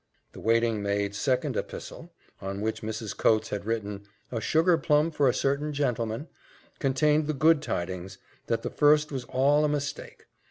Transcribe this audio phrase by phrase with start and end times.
[0.31, 2.11] The waiting maid's second epistle,
[2.41, 3.15] on which Mrs.
[3.15, 6.27] Coates had written, "a sugar plum for a certain gentleman,"
[6.79, 8.17] contained the good tidings
[8.47, 10.25] "that the first was all a mistake.